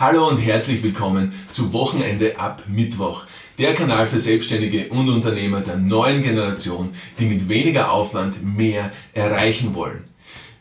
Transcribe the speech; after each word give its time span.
Hallo 0.00 0.28
und 0.28 0.36
herzlich 0.36 0.80
willkommen 0.84 1.32
zu 1.50 1.72
Wochenende 1.72 2.38
ab 2.38 2.62
Mittwoch, 2.68 3.24
der 3.58 3.74
Kanal 3.74 4.06
für 4.06 4.20
Selbstständige 4.20 4.90
und 4.90 5.08
Unternehmer 5.08 5.60
der 5.60 5.76
neuen 5.76 6.22
Generation, 6.22 6.94
die 7.18 7.24
mit 7.24 7.48
weniger 7.48 7.90
Aufwand 7.90 8.36
mehr 8.56 8.92
erreichen 9.12 9.74
wollen. 9.74 10.07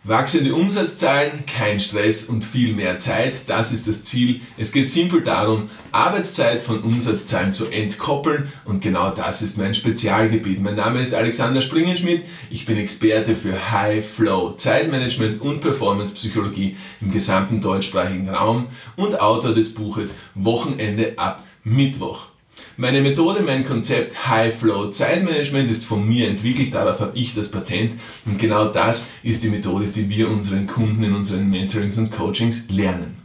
Wachsende 0.03 0.53
Umsatzzahlen, 0.55 1.45
kein 1.45 1.81
Stress 1.81 2.25
und 2.25 2.45
viel 2.45 2.73
mehr 2.73 2.97
Zeit, 2.97 3.41
das 3.47 3.73
ist 3.73 3.89
das 3.89 4.03
Ziel. 4.03 4.39
Es 4.57 4.71
geht 4.71 4.89
simpel 4.89 5.21
darum, 5.21 5.69
Arbeitszeit 5.91 6.61
von 6.61 6.81
Umsatzzahlen 6.81 7.53
zu 7.53 7.65
entkoppeln 7.65 8.51
und 8.63 8.81
genau 8.81 9.09
das 9.09 9.41
ist 9.41 9.57
mein 9.57 9.73
Spezialgebiet. 9.73 10.61
Mein 10.61 10.75
Name 10.75 11.01
ist 11.01 11.13
Alexander 11.13 11.61
Springenschmidt, 11.61 12.23
ich 12.49 12.65
bin 12.65 12.77
Experte 12.77 13.35
für 13.35 13.71
High 13.71 14.05
Flow, 14.05 14.51
Zeitmanagement 14.51 15.41
und 15.41 15.59
Performance 15.59 16.13
Psychologie 16.13 16.77
im 17.01 17.11
gesamten 17.11 17.59
deutschsprachigen 17.59 18.29
Raum 18.29 18.67
und 18.95 19.19
Autor 19.19 19.53
des 19.53 19.73
Buches 19.73 20.19
Wochenende 20.35 21.13
ab 21.17 21.43
Mittwoch. 21.63 22.27
Meine 22.75 23.01
Methode, 23.01 23.41
mein 23.41 23.65
Konzept 23.65 24.27
High 24.27 24.53
Flow 24.53 24.89
Zeitmanagement 24.89 25.69
ist 25.69 25.85
von 25.85 26.07
mir 26.07 26.27
entwickelt, 26.27 26.73
darauf 26.73 26.99
habe 26.99 27.17
ich 27.17 27.33
das 27.33 27.51
Patent 27.51 27.93
und 28.25 28.37
genau 28.37 28.65
das 28.65 29.09
ist 29.23 29.43
die 29.43 29.49
Methode, 29.49 29.87
die 29.87 30.09
wir 30.09 30.29
unseren 30.29 30.67
Kunden 30.67 31.03
in 31.03 31.13
unseren 31.13 31.49
Mentorings 31.49 31.97
und 31.97 32.11
Coachings 32.11 32.63
lernen. 32.69 33.17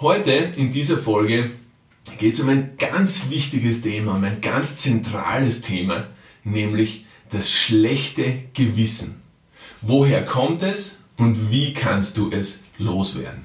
Heute 0.00 0.30
in 0.56 0.70
dieser 0.70 0.96
Folge 0.96 1.50
geht 2.18 2.34
es 2.34 2.40
um 2.40 2.48
ein 2.48 2.76
ganz 2.78 3.30
wichtiges 3.30 3.82
Thema, 3.82 4.14
um 4.14 4.24
ein 4.24 4.40
ganz 4.40 4.76
zentrales 4.76 5.60
Thema, 5.60 6.06
nämlich 6.44 7.04
das 7.30 7.50
schlechte 7.50 8.44
Gewissen. 8.54 9.20
Woher 9.80 10.24
kommt 10.24 10.62
es 10.62 11.00
und 11.16 11.50
wie 11.50 11.74
kannst 11.74 12.16
du 12.16 12.30
es 12.30 12.64
loswerden? 12.78 13.42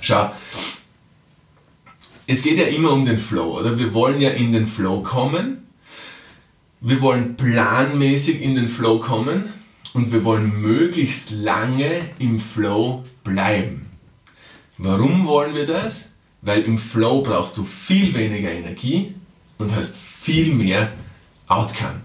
Schau, 0.00 0.30
es 2.30 2.42
geht 2.42 2.58
ja 2.58 2.66
immer 2.66 2.92
um 2.92 3.04
den 3.04 3.18
Flow, 3.18 3.58
oder? 3.58 3.76
Wir 3.76 3.92
wollen 3.92 4.20
ja 4.20 4.30
in 4.30 4.52
den 4.52 4.68
Flow 4.68 5.02
kommen. 5.02 5.66
Wir 6.80 7.00
wollen 7.00 7.36
planmäßig 7.36 8.40
in 8.40 8.54
den 8.54 8.68
Flow 8.68 9.00
kommen 9.00 9.52
und 9.94 10.12
wir 10.12 10.22
wollen 10.22 10.60
möglichst 10.60 11.32
lange 11.32 11.90
im 12.20 12.38
Flow 12.38 13.04
bleiben. 13.24 13.86
Warum 14.78 15.26
wollen 15.26 15.56
wir 15.56 15.66
das? 15.66 16.10
Weil 16.40 16.62
im 16.62 16.78
Flow 16.78 17.20
brauchst 17.20 17.56
du 17.56 17.64
viel 17.64 18.14
weniger 18.14 18.52
Energie 18.52 19.12
und 19.58 19.74
hast 19.74 19.96
viel 19.96 20.54
mehr 20.54 20.92
Outcome. 21.48 22.00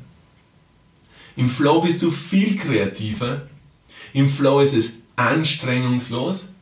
Im 1.36 1.50
Flow 1.52 1.82
bist 1.82 2.02
du 2.02 2.10
viel 2.10 2.58
kreativer. 2.58 3.44
Im 4.12 4.28
Flow 4.28 4.60
ist 4.60 4.74
es 4.74 5.02
anstrengungslos. 5.18 6.54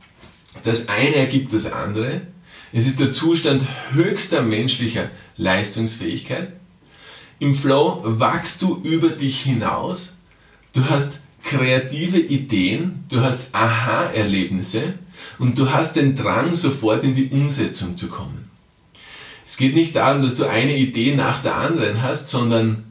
Das 0.65 0.89
eine 0.89 1.15
ergibt 1.15 1.53
das 1.53 1.71
andere. 1.71 2.32
Es 2.75 2.87
ist 2.87 2.99
der 2.99 3.11
Zustand 3.11 3.63
höchster 3.91 4.41
menschlicher 4.41 5.09
Leistungsfähigkeit. 5.37 6.51
Im 7.37 7.53
Flow 7.53 8.01
wachst 8.03 8.63
du 8.63 8.81
über 8.83 9.09
dich 9.09 9.41
hinaus. 9.41 10.17
Du 10.73 10.89
hast 10.89 11.19
kreative 11.43 12.17
Ideen, 12.17 13.03
du 13.09 13.21
hast 13.21 13.41
Aha-Erlebnisse 13.51 14.95
und 15.37 15.59
du 15.59 15.71
hast 15.71 15.95
den 15.97 16.15
Drang, 16.15 16.55
sofort 16.55 17.03
in 17.03 17.13
die 17.13 17.29
Umsetzung 17.29 17.95
zu 17.95 18.07
kommen. 18.07 18.49
Es 19.45 19.57
geht 19.57 19.75
nicht 19.75 19.95
darum, 19.95 20.23
dass 20.23 20.35
du 20.35 20.45
eine 20.45 20.75
Idee 20.75 21.15
nach 21.15 21.43
der 21.43 21.55
anderen 21.55 22.01
hast, 22.01 22.29
sondern 22.29 22.85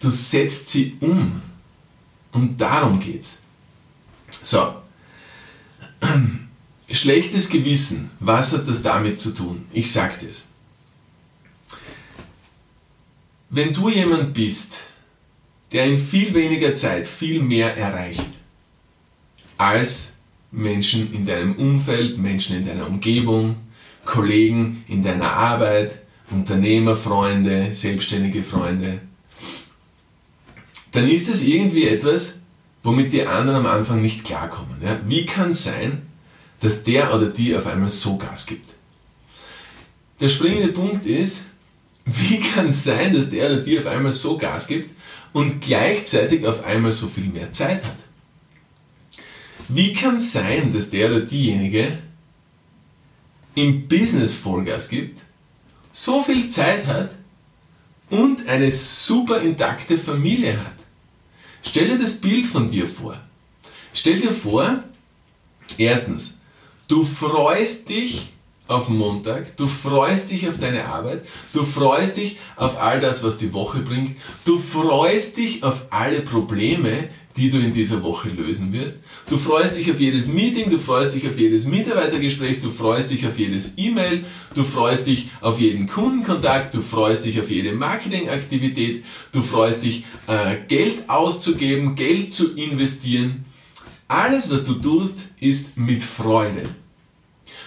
du 0.00 0.10
setzt 0.10 0.70
sie 0.70 0.96
um. 1.00 1.42
Und 2.32 2.60
darum 2.60 2.98
geht's. 2.98 3.38
So. 4.42 4.74
Schlechtes 6.90 7.50
Gewissen, 7.50 8.10
was 8.20 8.52
hat 8.52 8.68
das 8.68 8.82
damit 8.82 9.18
zu 9.20 9.34
tun? 9.34 9.66
Ich 9.72 9.90
sag 9.90 10.22
es. 10.22 10.48
Wenn 13.50 13.72
du 13.72 13.88
jemand 13.88 14.34
bist, 14.34 14.74
der 15.72 15.86
in 15.86 15.98
viel 15.98 16.32
weniger 16.34 16.76
Zeit 16.76 17.06
viel 17.06 17.42
mehr 17.42 17.76
erreicht 17.76 18.26
als 19.58 20.12
Menschen 20.52 21.12
in 21.12 21.26
deinem 21.26 21.56
Umfeld, 21.56 22.18
Menschen 22.18 22.56
in 22.56 22.66
deiner 22.66 22.86
Umgebung, 22.86 23.56
Kollegen 24.04 24.84
in 24.86 25.02
deiner 25.02 25.32
Arbeit, 25.32 26.02
Unternehmer, 26.30 26.96
Freunde, 26.96 27.74
selbstständige 27.74 28.42
Freunde, 28.42 29.00
dann 30.92 31.08
ist 31.08 31.28
es 31.28 31.42
irgendwie 31.42 31.88
etwas, 31.88 32.40
womit 32.82 33.12
die 33.12 33.26
anderen 33.26 33.58
am 33.58 33.66
Anfang 33.66 34.00
nicht 34.00 34.24
klarkommen. 34.24 34.76
Ja? 34.82 34.98
Wie 35.06 35.26
kann 35.26 35.50
es 35.50 35.64
sein, 35.64 36.02
dass 36.60 36.84
der 36.84 37.14
oder 37.14 37.26
die 37.26 37.54
auf 37.56 37.66
einmal 37.66 37.90
so 37.90 38.16
Gas 38.16 38.46
gibt. 38.46 38.70
Der 40.20 40.28
springende 40.28 40.72
Punkt 40.72 41.06
ist, 41.06 41.42
wie 42.04 42.40
kann 42.40 42.70
es 42.70 42.84
sein, 42.84 43.12
dass 43.12 43.30
der 43.30 43.50
oder 43.50 43.60
die 43.60 43.78
auf 43.78 43.86
einmal 43.86 44.12
so 44.12 44.38
Gas 44.38 44.66
gibt 44.66 44.90
und 45.32 45.60
gleichzeitig 45.60 46.46
auf 46.46 46.64
einmal 46.64 46.92
so 46.92 47.08
viel 47.08 47.26
mehr 47.26 47.52
Zeit 47.52 47.84
hat? 47.84 47.96
Wie 49.68 49.92
kann 49.92 50.16
es 50.16 50.32
sein, 50.32 50.72
dass 50.72 50.90
der 50.90 51.10
oder 51.10 51.20
diejenige 51.20 51.98
im 53.56 53.88
Business 53.88 54.34
Vollgas 54.34 54.88
gibt, 54.88 55.20
so 55.92 56.22
viel 56.22 56.48
Zeit 56.48 56.86
hat 56.86 57.10
und 58.10 58.46
eine 58.46 58.70
super 58.70 59.40
intakte 59.40 59.98
Familie 59.98 60.56
hat? 60.58 60.76
Stell 61.62 61.88
dir 61.88 61.98
das 61.98 62.20
Bild 62.20 62.46
von 62.46 62.68
dir 62.68 62.86
vor. 62.86 63.20
Stell 63.92 64.20
dir 64.20 64.30
vor, 64.30 64.84
erstens, 65.78 66.38
Du 66.88 67.02
freust 67.02 67.88
dich 67.88 68.28
auf 68.68 68.88
Montag, 68.88 69.56
du 69.56 69.66
freust 69.66 70.30
dich 70.30 70.48
auf 70.48 70.58
deine 70.58 70.84
Arbeit, 70.84 71.24
du 71.52 71.64
freust 71.64 72.16
dich 72.16 72.36
auf 72.54 72.80
all 72.80 73.00
das, 73.00 73.24
was 73.24 73.36
die 73.38 73.52
Woche 73.52 73.80
bringt, 73.80 74.16
du 74.44 74.58
freust 74.58 75.36
dich 75.36 75.64
auf 75.64 75.86
alle 75.90 76.20
Probleme, 76.20 77.08
die 77.36 77.50
du 77.50 77.58
in 77.58 77.72
dieser 77.72 78.04
Woche 78.04 78.28
lösen 78.28 78.72
wirst. 78.72 79.00
Du 79.28 79.36
freust 79.36 79.76
dich 79.76 79.90
auf 79.90 79.98
jedes 79.98 80.28
Meeting, 80.28 80.70
du 80.70 80.78
freust 80.78 81.16
dich 81.16 81.26
auf 81.26 81.36
jedes 81.36 81.64
Mitarbeitergespräch, 81.64 82.60
du 82.60 82.70
freust 82.70 83.10
dich 83.10 83.26
auf 83.26 83.36
jedes 83.36 83.76
E-Mail, 83.76 84.24
du 84.54 84.62
freust 84.62 85.08
dich 85.08 85.30
auf 85.40 85.60
jeden 85.60 85.88
Kundenkontakt, 85.88 86.72
du 86.72 86.80
freust 86.80 87.24
dich 87.24 87.40
auf 87.40 87.50
jede 87.50 87.72
Marketingaktivität, 87.72 89.04
du 89.32 89.42
freust 89.42 89.82
dich, 89.82 90.04
äh, 90.28 90.56
Geld 90.68 91.10
auszugeben, 91.10 91.96
Geld 91.96 92.32
zu 92.32 92.54
investieren. 92.54 93.44
Alles, 94.08 94.50
was 94.50 94.64
du 94.64 94.74
tust, 94.74 95.28
ist 95.40 95.76
mit 95.76 96.02
Freude. 96.02 96.68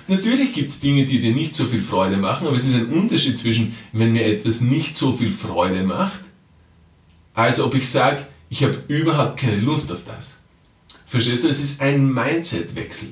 Natürlich 0.07 0.53
gibt 0.53 0.71
es 0.71 0.79
Dinge, 0.79 1.05
die 1.05 1.19
dir 1.19 1.33
nicht 1.33 1.55
so 1.55 1.65
viel 1.65 1.81
Freude 1.81 2.17
machen, 2.17 2.47
aber 2.47 2.55
es 2.55 2.65
ist 2.65 2.75
ein 2.75 2.87
Unterschied 2.89 3.37
zwischen, 3.37 3.75
wenn 3.91 4.13
mir 4.13 4.25
etwas 4.25 4.61
nicht 4.61 4.97
so 4.97 5.13
viel 5.13 5.31
Freude 5.31 5.83
macht, 5.83 6.21
als 7.33 7.59
ob 7.59 7.75
ich 7.75 7.89
sage, 7.89 8.25
ich 8.49 8.63
habe 8.63 8.81
überhaupt 8.87 9.37
keine 9.37 9.57
Lust 9.57 9.91
auf 9.91 10.03
das. 10.05 10.37
Verstehst 11.05 11.43
du? 11.43 11.47
Es 11.47 11.59
ist 11.59 11.81
ein 11.81 12.11
Mindset-Wechsel. 12.11 13.09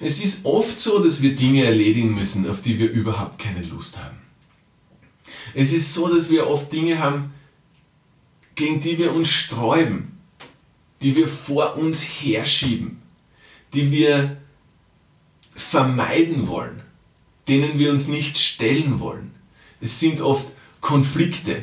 Es 0.00 0.22
ist 0.22 0.44
oft 0.44 0.80
so, 0.80 0.98
dass 0.98 1.22
wir 1.22 1.34
Dinge 1.34 1.64
erledigen 1.64 2.14
müssen, 2.14 2.48
auf 2.48 2.62
die 2.62 2.78
wir 2.78 2.90
überhaupt 2.90 3.38
keine 3.38 3.62
Lust 3.62 3.98
haben. 3.98 4.18
Es 5.54 5.72
ist 5.72 5.94
so, 5.94 6.12
dass 6.12 6.30
wir 6.30 6.48
oft 6.48 6.72
Dinge 6.72 6.98
haben, 6.98 7.32
gegen 8.56 8.80
die 8.80 8.98
wir 8.98 9.12
uns 9.12 9.28
sträuben 9.28 10.13
die 11.04 11.14
wir 11.14 11.28
vor 11.28 11.76
uns 11.76 12.02
herschieben, 12.02 13.02
die 13.74 13.90
wir 13.90 14.38
vermeiden 15.54 16.48
wollen, 16.48 16.80
denen 17.46 17.78
wir 17.78 17.90
uns 17.90 18.08
nicht 18.08 18.38
stellen 18.38 19.00
wollen. 19.00 19.32
Es 19.82 20.00
sind 20.00 20.22
oft 20.22 20.46
Konflikte, 20.80 21.62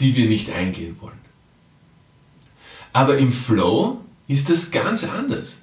die 0.00 0.16
wir 0.16 0.26
nicht 0.26 0.50
eingehen 0.50 0.96
wollen. 1.00 1.20
Aber 2.92 3.16
im 3.16 3.30
Flow 3.30 4.04
ist 4.26 4.50
das 4.50 4.72
ganz 4.72 5.04
anders. 5.04 5.58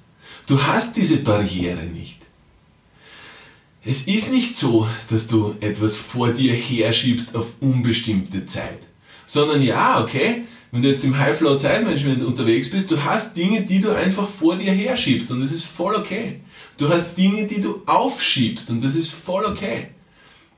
Du 0.46 0.62
hast 0.62 0.96
diese 0.96 1.18
Barriere 1.18 1.84
nicht. 1.84 2.16
Es 3.84 4.06
ist 4.06 4.30
nicht 4.30 4.56
so, 4.56 4.88
dass 5.10 5.26
du 5.26 5.54
etwas 5.60 5.98
vor 5.98 6.30
dir 6.32 6.54
herschiebst 6.54 7.36
auf 7.36 7.52
unbestimmte 7.60 8.46
Zeit, 8.46 8.80
sondern 9.26 9.60
ja, 9.60 10.02
okay, 10.02 10.44
wenn 10.72 10.80
du 10.80 10.88
jetzt 10.88 11.04
im 11.04 11.18
High-Flow 11.18 11.58
Zeitmanagement 11.58 12.24
unterwegs 12.24 12.70
bist, 12.70 12.90
du 12.90 13.04
hast 13.04 13.36
Dinge, 13.36 13.60
die 13.60 13.78
du 13.78 13.90
einfach 13.90 14.26
vor 14.26 14.56
dir 14.56 14.72
herschiebst 14.72 15.30
und 15.30 15.40
das 15.40 15.52
ist 15.52 15.64
voll 15.64 15.94
okay. 15.94 16.40
Du 16.78 16.88
hast 16.88 17.16
Dinge, 17.16 17.46
die 17.46 17.60
du 17.60 17.82
aufschiebst 17.84 18.70
und 18.70 18.82
das 18.82 18.94
ist 18.94 19.12
voll 19.12 19.44
okay. 19.44 19.88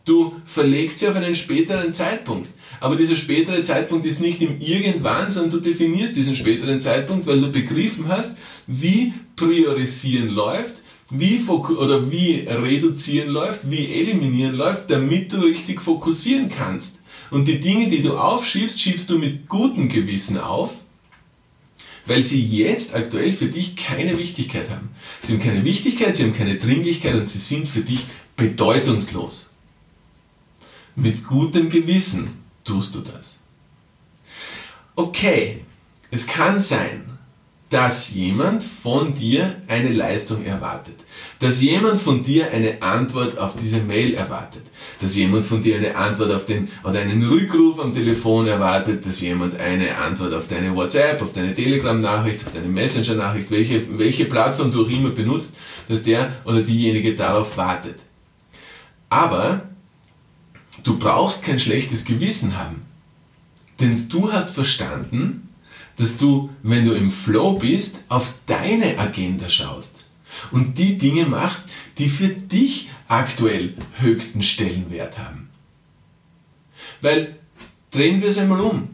Du 0.05 0.37
verlegst 0.45 0.99
sie 0.99 1.09
auf 1.09 1.17
einen 1.17 1.35
späteren 1.35 1.93
Zeitpunkt. 1.93 2.49
Aber 2.79 2.95
dieser 2.95 3.17
spätere 3.17 3.63
Zeitpunkt 3.63 4.07
ist 4.07 4.21
nicht 4.21 4.41
im 4.41 4.61
Irgendwann, 4.61 5.31
sondern 5.31 5.51
du 5.51 5.61
definierst 5.61 6.15
diesen 6.15 6.37
späteren 6.37 6.81
Zeitpunkt, 6.81 7.27
weil 7.27 7.41
du 7.41 7.51
begriffen 7.51 8.07
hast, 8.09 8.37
wie 8.69 9.15
priorisieren 9.35 10.29
läuft, 10.29 10.75
wie, 11.11 11.41
oder 11.41 12.11
wie 12.11 12.47
reduzieren 12.49 13.31
läuft, 13.31 13.69
wie 13.69 13.93
eliminieren 13.93 14.55
läuft, 14.55 14.91
damit 14.91 15.33
du 15.33 15.39
richtig 15.39 15.81
fokussieren 15.81 16.49
kannst. 16.49 16.99
Und 17.35 17.47
die 17.47 17.59
Dinge, 17.59 17.89
die 17.89 18.01
du 18.01 18.17
aufschiebst, 18.17 18.79
schiebst 18.79 19.11
du 19.11 19.19
mit 19.19 19.49
gutem 19.49 19.89
Gewissen 19.89 20.39
auf, 20.39 20.75
weil 22.07 22.23
sie 22.23 22.47
jetzt 22.47 22.95
aktuell 22.95 23.33
für 23.33 23.47
dich 23.47 23.75
keine 23.75 24.17
Wichtigkeit 24.21 24.71
haben. 24.71 24.91
Sie 25.21 25.33
haben 25.33 25.43
keine 25.43 25.65
Wichtigkeit, 25.65 26.15
sie 26.15 26.23
haben 26.23 26.37
keine 26.37 26.55
Dringlichkeit 26.55 27.17
und 27.17 27.29
sie 27.29 27.41
sind 27.41 27.69
für 27.69 27.81
dich 27.81 28.05
bedeutungslos. 28.37 29.51
Mit 30.95 31.27
gutem 31.27 31.71
Gewissen 31.71 32.39
tust 32.63 32.95
du 32.95 33.01
das. 33.01 33.35
Okay, 34.95 35.65
es 36.13 36.29
kann 36.29 36.61
sein, 36.61 37.19
dass 37.69 38.15
jemand 38.15 38.63
von 38.63 39.13
dir 39.13 39.61
eine 39.67 39.89
Leistung 39.89 40.45
erwartet, 40.45 41.01
dass 41.41 41.61
jemand 41.61 41.99
von 41.99 42.23
dir 42.23 42.53
eine 42.53 42.81
Antwort 42.81 43.39
auf 43.39 43.57
diese 43.57 43.81
Mail 43.81 44.15
erwartet, 44.15 44.63
dass 45.01 45.17
jemand 45.17 45.45
von 45.45 45.63
dir 45.63 45.77
eine 45.77 45.97
Antwort 45.97 46.33
auf 46.33 46.47
den 46.47 46.69
oder 46.83 47.01
einen 47.01 47.23
Rückruf 47.27 47.81
am 47.81 47.93
Telefon 47.93 48.47
erwartet, 48.47 49.05
dass 49.07 49.21
jemand 49.21 49.59
eine 49.59 49.97
Antwort 49.97 50.33
auf 50.35 50.47
deine 50.47 50.75
WhatsApp, 50.75 51.21
auf 51.23 51.33
deine 51.33 51.55
Telegram-Nachricht, 51.55 52.45
auf 52.45 52.53
deine 52.53 52.69
Messenger-Nachricht, 52.69 53.51
welche, 53.51 53.99
welche 53.99 54.25
Plattform 54.27 54.71
du 54.71 54.85
auch 54.85 54.91
immer 54.91 55.11
benutzt, 55.11 55.57
dass 55.89 56.03
der 56.03 56.33
oder 56.45 56.63
diejenige 56.63 57.15
darauf 57.15 57.57
wartet. 57.57 57.97
Aber 59.09 59.63
du 60.83 60.99
brauchst 60.99 61.45
kein 61.45 61.59
schlechtes 61.59 62.05
Gewissen 62.05 62.59
haben, 62.59 62.83
denn 63.81 64.09
du 64.09 64.33
hast 64.33 64.51
verstanden, 64.51 65.49
dass 65.97 66.17
du, 66.17 66.51
wenn 66.63 66.85
du 66.85 66.93
im 66.93 67.11
Flow 67.11 67.53
bist, 67.59 68.01
auf 68.09 68.35
deine 68.47 68.99
Agenda 68.99 69.49
schaust 69.49 70.04
und 70.51 70.79
die 70.79 70.99
Dinge 70.99 71.27
machst, 71.27 71.69
die 71.99 72.09
für 72.09 72.29
dich 72.29 72.91
aktuell 73.09 73.75
höchsten 73.99 74.43
Stellenwert 74.43 75.19
haben. 75.19 75.49
Weil, 77.01 77.37
drehen 77.91 78.21
wir 78.23 78.29
es 78.29 78.39
einmal 78.39 78.61
um, 78.61 78.89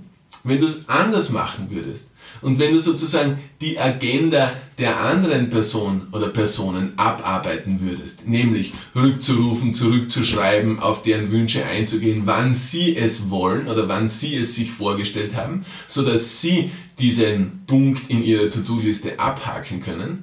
wenn 0.44 0.60
du 0.60 0.66
es 0.66 0.88
anders 0.88 1.30
machen 1.30 1.70
würdest, 1.70 2.10
und 2.42 2.58
wenn 2.58 2.72
du 2.72 2.78
sozusagen 2.78 3.38
die 3.60 3.78
Agenda 3.78 4.52
der 4.78 4.98
anderen 5.00 5.50
Person 5.50 6.06
oder 6.12 6.28
Personen 6.28 6.94
abarbeiten 6.96 7.80
würdest, 7.82 8.26
nämlich 8.26 8.72
rückzurufen, 8.94 9.74
zurückzuschreiben, 9.74 10.78
auf 10.78 11.02
deren 11.02 11.30
Wünsche 11.30 11.66
einzugehen, 11.66 12.22
wann 12.24 12.54
sie 12.54 12.96
es 12.96 13.28
wollen 13.28 13.68
oder 13.68 13.88
wann 13.88 14.08
sie 14.08 14.36
es 14.36 14.54
sich 14.54 14.70
vorgestellt 14.70 15.34
haben, 15.34 15.66
so 15.86 16.02
dass 16.02 16.40
sie 16.40 16.70
diesen 16.98 17.64
Punkt 17.66 18.10
in 18.10 18.22
ihrer 18.22 18.48
To-Do-Liste 18.48 19.18
abhaken 19.18 19.82
können, 19.82 20.22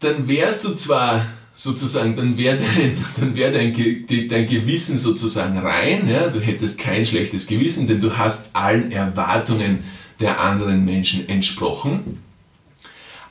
dann 0.00 0.28
wärst 0.28 0.64
du 0.64 0.74
zwar 0.74 1.24
sozusagen, 1.54 2.14
dann 2.16 2.36
wäre 2.36 2.58
dein, 2.58 2.96
dann 3.18 3.34
wär 3.34 3.50
dein, 3.50 3.72
dein 3.72 4.46
Gewissen 4.46 4.98
sozusagen 4.98 5.58
rein, 5.58 6.08
ja, 6.08 6.28
du 6.28 6.40
hättest 6.40 6.78
kein 6.78 7.06
schlechtes 7.06 7.46
Gewissen, 7.46 7.86
denn 7.86 8.00
du 8.00 8.16
hast 8.16 8.50
allen 8.52 8.92
Erwartungen 8.92 9.84
der 10.20 10.40
anderen 10.40 10.84
Menschen 10.84 11.28
entsprochen. 11.28 12.22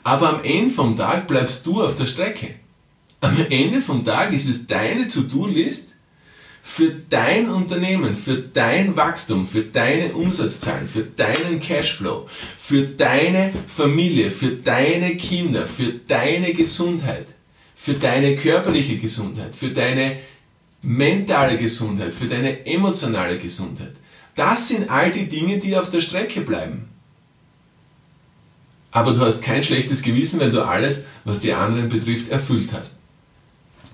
Aber 0.04 0.30
am 0.30 0.44
Ende 0.44 0.72
vom 0.72 0.96
Tag 0.96 1.28
bleibst 1.28 1.66
du 1.66 1.84
auf 1.84 1.96
der 1.96 2.06
Strecke. 2.06 2.56
Am 3.22 3.36
Ende 3.50 3.82
vom 3.82 4.06
Tag 4.06 4.34
ist 4.34 4.48
es 4.48 4.68
deine 4.68 5.08
To-Do-List 5.08 5.95
für 6.68 6.90
dein 6.90 7.48
Unternehmen, 7.48 8.16
für 8.16 8.38
dein 8.38 8.96
Wachstum, 8.96 9.48
für 9.48 9.62
deine 9.62 10.14
Umsatzzahlen, 10.14 10.88
für 10.88 11.04
deinen 11.04 11.60
Cashflow, 11.60 12.28
für 12.58 12.88
deine 12.88 13.54
Familie, 13.68 14.32
für 14.32 14.50
deine 14.50 15.16
Kinder, 15.16 15.68
für 15.68 15.94
deine 15.94 16.54
Gesundheit, 16.54 17.28
für 17.76 17.94
deine 17.94 18.36
körperliche 18.36 18.98
Gesundheit, 18.98 19.56
für 19.56 19.70
deine 19.70 20.18
mentale 20.82 21.58
Gesundheit, 21.60 22.16
für 22.16 22.26
deine 22.26 22.66
emotionale 22.66 23.38
Gesundheit. 23.38 23.94
Das 24.34 24.68
sind 24.68 24.90
all 24.90 25.12
die 25.12 25.30
Dinge, 25.30 25.60
die 25.60 25.78
auf 25.78 25.92
der 25.92 26.02
Strecke 26.02 26.42
bleiben. 26.42 26.90
Aber 28.90 29.14
du 29.14 29.20
hast 29.22 29.44
kein 29.44 29.64
schlechtes 29.64 30.02
Gewissen, 30.02 30.40
weil 30.40 30.52
du 30.52 30.64
alles, 30.64 31.06
was 31.26 31.40
die 31.40 31.54
anderen 31.54 31.90
betrifft, 31.90 32.30
erfüllt 32.30 32.74
hast. 32.74 32.96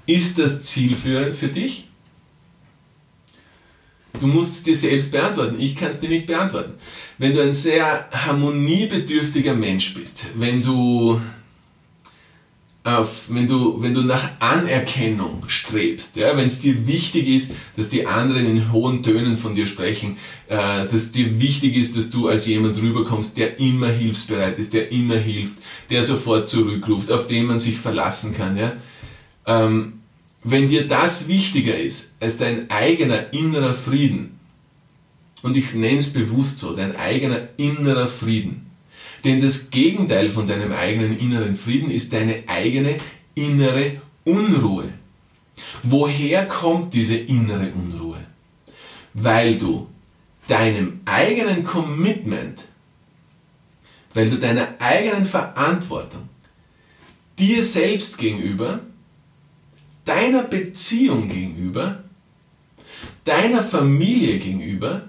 Ist 0.05 0.39
das 0.39 0.63
zielführend 0.63 1.35
für 1.35 1.49
dich? 1.49 1.90
Du 4.19 4.27
musst 4.27 4.51
es 4.51 4.63
dir 4.63 4.75
selbst 4.75 5.11
beantworten. 5.11 5.55
Ich 5.59 5.75
kann 5.75 5.89
es 5.89 5.99
dir 5.99 6.09
nicht 6.09 6.27
beantworten. 6.27 6.73
Wenn 7.17 7.33
du 7.33 7.41
ein 7.41 7.53
sehr 7.53 8.07
harmoniebedürftiger 8.11 9.53
Mensch 9.53 9.93
bist, 9.93 10.25
wenn 10.35 10.63
du 10.63 11.19
auf, 12.83 13.25
wenn 13.29 13.45
du, 13.45 13.79
wenn 13.81 13.93
du 13.93 14.01
nach 14.01 14.27
Anerkennung 14.39 15.43
strebst, 15.45 16.15
ja, 16.15 16.35
wenn 16.35 16.47
es 16.47 16.59
dir 16.59 16.87
wichtig 16.87 17.27
ist, 17.27 17.51
dass 17.77 17.89
die 17.89 18.07
anderen 18.07 18.45
in 18.47 18.71
hohen 18.71 19.03
Tönen 19.03 19.37
von 19.37 19.53
dir 19.53 19.67
sprechen, 19.67 20.17
äh, 20.47 20.87
dass 20.87 21.11
dir 21.11 21.39
wichtig 21.39 21.77
ist, 21.77 21.95
dass 21.95 22.09
du 22.09 22.27
als 22.27 22.47
jemand 22.47 22.81
rüberkommst, 22.81 23.37
der 23.37 23.59
immer 23.59 23.89
hilfsbereit 23.89 24.57
ist, 24.57 24.73
der 24.73 24.91
immer 24.91 25.17
hilft, 25.17 25.57
der 25.91 26.03
sofort 26.03 26.49
zurückruft, 26.49 27.11
auf 27.11 27.27
den 27.27 27.45
man 27.45 27.59
sich 27.59 27.77
verlassen 27.77 28.35
kann, 28.35 28.57
ja, 28.57 28.73
ähm, 29.45 30.00
wenn 30.43 30.67
dir 30.67 30.87
das 30.87 31.27
wichtiger 31.27 31.77
ist 31.77 32.15
als 32.19 32.37
dein 32.37 32.69
eigener 32.69 33.33
innerer 33.33 33.73
Frieden, 33.73 34.39
und 35.43 35.57
ich 35.57 35.73
nenne 35.73 35.97
es 35.97 36.13
bewusst 36.13 36.59
so, 36.59 36.75
dein 36.75 36.95
eigener 36.95 37.47
innerer 37.57 38.07
Frieden, 38.07 38.71
denn 39.23 39.41
das 39.41 39.69
Gegenteil 39.69 40.29
von 40.29 40.47
deinem 40.47 40.71
eigenen 40.71 41.17
inneren 41.17 41.55
Frieden 41.55 41.91
ist 41.91 42.13
deine 42.13 42.43
eigene 42.47 42.95
innere 43.35 44.01
Unruhe. 44.23 44.89
Woher 45.83 46.47
kommt 46.47 46.93
diese 46.93 47.17
innere 47.17 47.71
Unruhe? 47.71 48.19
Weil 49.13 49.57
du 49.57 49.87
deinem 50.47 51.01
eigenen 51.05 51.63
Commitment, 51.63 52.59
weil 54.13 54.29
du 54.29 54.37
deiner 54.37 54.69
eigenen 54.79 55.25
Verantwortung 55.25 56.29
dir 57.37 57.63
selbst 57.63 58.17
gegenüber, 58.17 58.81
deiner 60.05 60.43
Beziehung 60.43 61.29
gegenüber, 61.29 62.03
deiner 63.23 63.61
Familie 63.61 64.39
gegenüber 64.39 65.03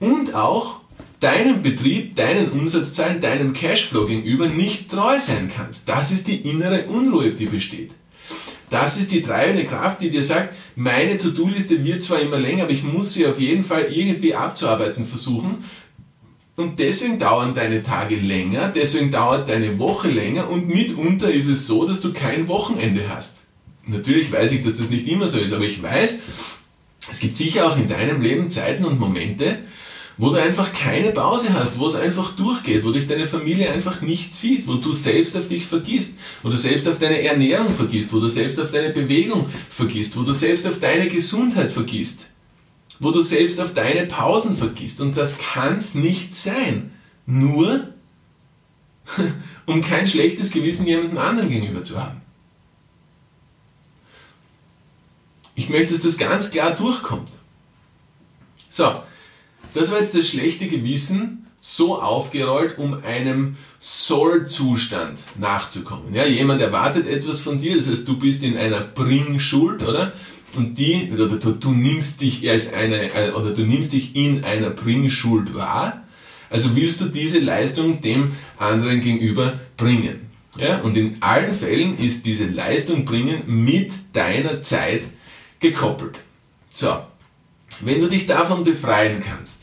und 0.00 0.34
auch 0.34 0.80
deinem 1.20 1.62
Betrieb, 1.62 2.16
deinen 2.16 2.50
Umsatzzahlen, 2.50 3.20
deinem 3.20 3.54
Cashflow 3.54 4.06
gegenüber 4.06 4.48
nicht 4.48 4.90
treu 4.90 5.18
sein 5.18 5.50
kannst. 5.54 5.88
Das 5.88 6.10
ist 6.10 6.28
die 6.28 6.48
innere 6.48 6.84
Unruhe, 6.86 7.30
die 7.30 7.46
besteht. 7.46 7.92
Das 8.68 8.98
ist 8.98 9.12
die 9.12 9.22
treibende 9.22 9.64
Kraft, 9.64 10.00
die 10.00 10.10
dir 10.10 10.22
sagt, 10.22 10.54
meine 10.74 11.16
To-Do-Liste 11.16 11.84
wird 11.84 12.02
zwar 12.02 12.20
immer 12.20 12.38
länger, 12.38 12.64
aber 12.64 12.72
ich 12.72 12.82
muss 12.82 13.14
sie 13.14 13.26
auf 13.26 13.38
jeden 13.38 13.62
Fall 13.62 13.84
irgendwie 13.90 14.34
abzuarbeiten 14.34 15.04
versuchen. 15.04 15.64
Und 16.56 16.78
deswegen 16.78 17.18
dauern 17.18 17.54
deine 17.54 17.82
Tage 17.82 18.16
länger, 18.16 18.68
deswegen 18.68 19.10
dauert 19.10 19.48
deine 19.48 19.78
Woche 19.78 20.08
länger 20.08 20.48
und 20.50 20.68
mitunter 20.68 21.32
ist 21.32 21.48
es 21.48 21.66
so, 21.66 21.86
dass 21.86 22.00
du 22.00 22.12
kein 22.12 22.48
Wochenende 22.48 23.08
hast. 23.08 23.43
Natürlich 23.86 24.32
weiß 24.32 24.52
ich, 24.52 24.64
dass 24.64 24.74
das 24.74 24.90
nicht 24.90 25.06
immer 25.06 25.28
so 25.28 25.38
ist, 25.38 25.52
aber 25.52 25.64
ich 25.64 25.82
weiß, 25.82 26.18
es 27.10 27.20
gibt 27.20 27.36
sicher 27.36 27.66
auch 27.66 27.76
in 27.76 27.88
deinem 27.88 28.22
Leben 28.22 28.48
Zeiten 28.48 28.84
und 28.84 28.98
Momente, 28.98 29.58
wo 30.16 30.30
du 30.30 30.36
einfach 30.36 30.72
keine 30.72 31.10
Pause 31.10 31.52
hast, 31.52 31.78
wo 31.78 31.86
es 31.86 31.96
einfach 31.96 32.36
durchgeht, 32.36 32.84
wo 32.84 32.92
dich 32.92 33.06
deine 33.06 33.26
Familie 33.26 33.72
einfach 33.72 34.00
nicht 34.00 34.32
sieht, 34.32 34.66
wo 34.66 34.74
du 34.74 34.92
selbst 34.92 35.36
auf 35.36 35.48
dich 35.48 35.66
vergisst, 35.66 36.18
wo 36.42 36.48
du 36.48 36.56
selbst 36.56 36.86
auf 36.86 36.98
deine 36.98 37.20
Ernährung 37.22 37.74
vergisst, 37.74 38.12
wo 38.12 38.20
du 38.20 38.28
selbst 38.28 38.60
auf 38.60 38.70
deine 38.70 38.90
Bewegung 38.90 39.46
vergisst, 39.68 40.16
wo 40.16 40.22
du 40.22 40.32
selbst 40.32 40.66
auf 40.66 40.78
deine 40.80 41.08
Gesundheit 41.08 41.70
vergisst, 41.70 42.26
wo 43.00 43.10
du 43.10 43.22
selbst 43.22 43.60
auf 43.60 43.74
deine 43.74 44.06
Pausen 44.06 44.56
vergisst. 44.56 45.00
Und 45.00 45.16
das 45.16 45.38
kann 45.38 45.76
es 45.76 45.94
nicht 45.94 46.36
sein. 46.36 46.92
Nur 47.26 47.88
um 49.66 49.82
kein 49.82 50.06
schlechtes 50.06 50.50
Gewissen 50.52 50.86
jemandem 50.86 51.18
anderen 51.18 51.50
gegenüber 51.50 51.82
zu 51.82 52.02
haben. 52.02 52.23
Ich 55.54 55.68
möchte, 55.68 55.92
dass 55.92 56.02
das 56.02 56.18
ganz 56.18 56.50
klar 56.50 56.74
durchkommt. 56.74 57.28
So, 58.70 59.02
das 59.72 59.92
war 59.92 59.98
jetzt 59.98 60.14
das 60.14 60.28
schlechte 60.28 60.66
Gewissen 60.66 61.46
so 61.60 62.00
aufgerollt, 62.00 62.76
um 62.76 63.02
einem 63.04 63.56
Soll-Zustand 63.78 65.18
nachzukommen. 65.38 66.12
Ja, 66.12 66.26
jemand 66.26 66.60
erwartet 66.60 67.06
etwas 67.06 67.40
von 67.40 67.58
dir, 67.58 67.76
das 67.76 67.88
heißt, 67.88 68.06
du 68.06 68.18
bist 68.18 68.42
in 68.42 68.56
einer 68.56 68.80
Bringschuld, 68.80 69.82
oder? 69.82 70.12
Und 70.56 70.78
die, 70.78 71.10
oder 71.12 71.26
du, 71.26 71.52
du 71.52 71.70
nimmst 71.70 72.20
dich 72.20 72.48
als 72.48 72.72
eine, 72.72 73.12
äh, 73.14 73.30
oder 73.30 73.50
du 73.50 73.62
nimmst 73.62 73.92
dich 73.92 74.14
in 74.14 74.44
einer 74.44 74.70
Bringschuld 74.70 75.54
wahr. 75.54 76.02
Also 76.50 76.76
willst 76.76 77.00
du 77.00 77.06
diese 77.06 77.40
Leistung 77.40 78.00
dem 78.00 78.32
anderen 78.58 79.00
gegenüber 79.00 79.58
bringen. 79.76 80.20
Ja? 80.56 80.80
Und 80.80 80.96
in 80.96 81.16
allen 81.20 81.52
Fällen 81.52 81.96
ist 81.96 82.26
diese 82.26 82.46
Leistung 82.46 83.04
bringen 83.04 83.42
mit 83.46 83.92
deiner 84.12 84.62
Zeit 84.62 85.02
gekoppelt. 85.64 86.18
So, 86.68 86.94
wenn 87.80 88.00
du 88.00 88.08
dich 88.08 88.26
davon 88.26 88.64
befreien 88.64 89.20
kannst, 89.20 89.62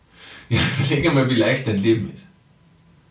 ja, 0.48 0.60
überlege 0.78 1.10
mal, 1.10 1.28
wie 1.28 1.34
leicht 1.34 1.66
dein 1.66 1.78
Leben 1.78 2.10
ist. 2.12 2.26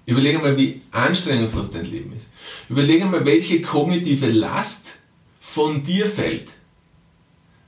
Überlege 0.05 0.39
mal, 0.39 0.57
wie 0.57 0.81
anstrengungslos 0.91 1.71
dein 1.71 1.85
Leben 1.85 2.13
ist. 2.15 2.29
Überlege 2.69 3.05
mal, 3.05 3.25
welche 3.25 3.61
kognitive 3.61 4.27
Last 4.27 4.95
von 5.39 5.83
dir 5.83 6.05
fällt, 6.05 6.51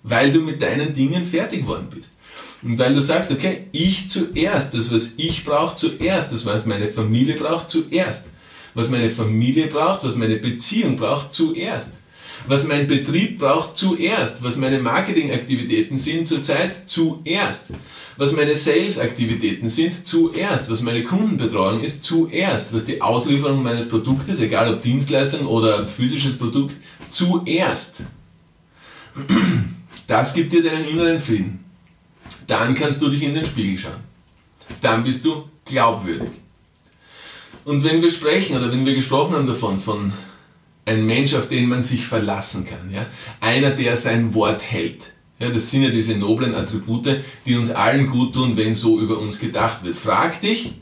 weil 0.03 0.31
du 0.31 0.39
mit 0.39 0.61
deinen 0.61 0.93
Dingen 0.93 1.23
fertig 1.23 1.61
geworden 1.61 1.87
bist. 1.93 2.13
Und 2.63 2.77
weil 2.77 2.93
du 2.93 3.01
sagst, 3.01 3.31
okay, 3.31 3.67
ich 3.71 4.09
zuerst, 4.09 4.73
das, 4.73 4.93
was 4.93 5.15
ich 5.17 5.43
brauche, 5.43 5.75
zuerst, 5.75 6.31
das, 6.31 6.45
was 6.45 6.65
meine 6.65 6.87
Familie 6.87 7.35
braucht, 7.35 7.69
zuerst. 7.69 8.29
Was 8.73 8.89
meine 8.89 9.09
Familie 9.09 9.67
braucht, 9.67 10.03
was 10.03 10.15
meine 10.15 10.37
Beziehung 10.37 10.95
braucht, 10.95 11.33
zuerst. 11.33 11.93
Was 12.47 12.67
mein 12.67 12.87
Betrieb 12.87 13.39
braucht, 13.39 13.77
zuerst. 13.77 14.43
Was 14.43 14.57
meine 14.57 14.79
Marketingaktivitäten 14.79 15.97
sind 15.97 16.27
zurzeit, 16.27 16.89
zuerst. 16.89 17.71
Was 18.17 18.33
meine 18.33 18.55
Sales-Aktivitäten 18.55 19.69
sind, 19.69 20.07
zuerst. 20.07 20.69
Was 20.69 20.81
meine 20.81 21.03
Kundenbetreuung 21.03 21.81
ist, 21.81 22.03
zuerst. 22.03 22.73
Was 22.73 22.85
die 22.85 23.01
Auslieferung 23.01 23.63
meines 23.63 23.89
Produktes, 23.89 24.39
egal 24.39 24.73
ob 24.73 24.81
Dienstleistung 24.81 25.45
oder 25.45 25.87
physisches 25.87 26.37
Produkt, 26.37 26.75
zuerst. 27.11 28.03
Das 30.07 30.33
gibt 30.33 30.51
dir 30.51 30.63
deinen 30.63 30.87
inneren 30.87 31.19
Frieden. 31.19 31.63
Dann 32.47 32.75
kannst 32.75 33.01
du 33.01 33.09
dich 33.09 33.23
in 33.23 33.33
den 33.33 33.45
Spiegel 33.45 33.77
schauen. 33.77 33.93
Dann 34.81 35.03
bist 35.03 35.23
du 35.25 35.45
glaubwürdig. 35.65 36.29
Und 37.65 37.83
wenn 37.83 38.01
wir 38.01 38.09
sprechen 38.09 38.57
oder 38.57 38.71
wenn 38.71 38.85
wir 38.85 38.95
gesprochen 38.95 39.35
haben 39.35 39.47
davon, 39.47 39.79
von 39.79 40.11
einem 40.85 41.05
Mensch, 41.05 41.33
auf 41.33 41.49
den 41.49 41.69
man 41.69 41.83
sich 41.83 42.05
verlassen 42.05 42.65
kann, 42.65 42.91
ja, 42.91 43.05
einer, 43.39 43.71
der 43.71 43.97
sein 43.97 44.33
Wort 44.33 44.61
hält, 44.63 45.11
ja, 45.41 45.49
das 45.49 45.71
sind 45.71 45.81
ja 45.81 45.89
diese 45.89 46.15
noblen 46.17 46.53
Attribute, 46.53 47.19
die 47.47 47.55
uns 47.55 47.71
allen 47.71 48.07
gut 48.07 48.33
tun, 48.33 48.57
wenn 48.57 48.75
so 48.75 48.99
über 48.99 49.17
uns 49.17 49.39
gedacht 49.39 49.83
wird. 49.83 49.95
Frag 49.95 50.39
dich, 50.39 50.73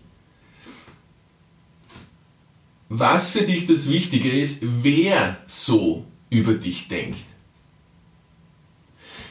was 2.89 3.29
für 3.29 3.43
dich 3.43 3.67
das 3.67 3.87
Wichtige 3.87 4.29
ist, 4.29 4.61
wer 4.61 5.37
so 5.47 6.05
über 6.29 6.55
dich 6.55 6.89
denkt. 6.89 7.23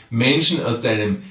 Menschen 0.08 0.64
aus 0.64 0.80
deinem 0.80 1.22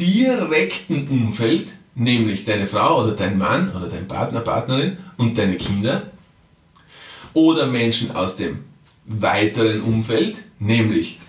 direkten 0.00 1.06
Umfeld, 1.06 1.68
nämlich 1.94 2.44
deine 2.44 2.66
Frau 2.66 3.04
oder 3.04 3.12
dein 3.12 3.38
Mann 3.38 3.70
oder 3.70 3.86
dein 3.86 4.08
Partner, 4.08 4.40
Partnerin 4.40 4.96
und 5.16 5.38
deine 5.38 5.56
Kinder, 5.56 6.10
oder 7.34 7.66
Menschen 7.66 8.10
aus 8.10 8.34
dem 8.34 8.64
weiteren 9.06 9.82
Umfeld, 9.82 10.36
nämlich 10.58 11.20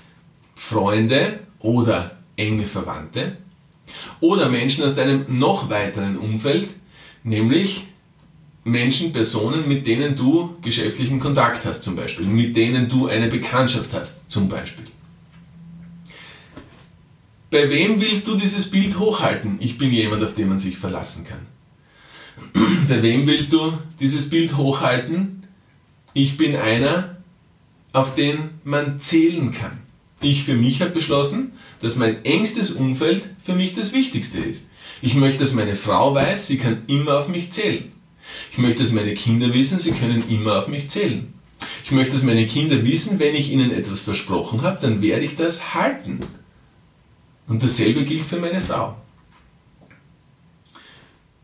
Freunde 0.55 1.39
oder 1.59 2.17
enge 2.35 2.65
Verwandte, 2.65 3.37
oder 4.19 4.49
Menschen 4.49 4.83
aus 4.83 4.95
deinem 4.95 5.25
noch 5.39 5.69
weiteren 5.69 6.17
Umfeld, 6.17 6.69
nämlich 7.23 7.83
Menschen, 8.63 9.13
Personen, 9.13 9.67
mit 9.67 9.85
denen 9.85 10.15
du 10.15 10.55
geschäftlichen 10.61 11.19
Kontakt 11.19 11.65
hast 11.65 11.83
zum 11.83 11.95
Beispiel, 11.95 12.25
mit 12.25 12.55
denen 12.55 12.89
du 12.89 13.07
eine 13.07 13.27
Bekanntschaft 13.27 13.93
hast 13.93 14.29
zum 14.29 14.49
Beispiel. 14.49 14.85
Bei 17.51 17.69
wem 17.69 18.01
willst 18.01 18.27
du 18.27 18.35
dieses 18.35 18.69
Bild 18.71 18.97
hochhalten? 18.97 19.57
Ich 19.59 19.77
bin 19.77 19.91
jemand, 19.91 20.23
auf 20.23 20.33
den 20.33 20.49
man 20.49 20.59
sich 20.59 20.77
verlassen 20.77 21.25
kann. 21.25 21.45
Bei 22.89 23.01
wem 23.01 23.27
willst 23.27 23.53
du 23.53 23.71
dieses 23.99 24.29
Bild 24.29 24.57
hochhalten? 24.57 25.43
Ich 26.13 26.35
bin 26.35 26.55
einer, 26.55 27.14
auf 27.95 28.13
den 28.13 28.49
man 28.65 28.99
zählen 28.99 29.51
kann. 29.51 29.79
Ich 30.21 30.43
für 30.43 30.55
mich 30.55 30.81
habe 30.81 30.91
beschlossen, 30.91 31.53
dass 31.81 31.95
mein 31.95 32.25
engstes 32.25 32.71
Umfeld 32.71 33.23
für 33.41 33.55
mich 33.55 33.73
das 33.73 33.93
Wichtigste 33.93 34.39
ist. 34.39 34.69
Ich 35.01 35.15
möchte, 35.15 35.39
dass 35.39 35.53
meine 35.53 35.75
Frau 35.75 36.13
weiß, 36.13 36.47
sie 36.47 36.57
kann 36.57 36.81
immer 36.87 37.19
auf 37.19 37.29
mich 37.29 37.51
zählen. 37.51 37.91
Ich 38.51 38.57
möchte, 38.57 38.79
dass 38.79 38.91
meine 38.91 39.13
Kinder 39.13 39.53
wissen, 39.53 39.79
sie 39.79 39.91
können 39.91 40.23
immer 40.29 40.57
auf 40.57 40.67
mich 40.67 40.89
zählen. 40.89 41.33
Ich 41.85 41.91
möchte, 41.91 42.13
dass 42.13 42.23
meine 42.23 42.45
Kinder 42.45 42.83
wissen, 42.83 43.19
wenn 43.19 43.33
ich 43.33 43.51
ihnen 43.51 43.71
etwas 43.71 44.01
versprochen 44.01 44.61
habe, 44.63 44.79
dann 44.81 45.01
werde 45.01 45.23
ich 45.23 45.37
das 45.37 45.73
halten. 45.73 46.19
Und 47.47 47.63
dasselbe 47.63 48.03
gilt 48.03 48.23
für 48.23 48.39
meine 48.39 48.59
Frau. 48.59 48.97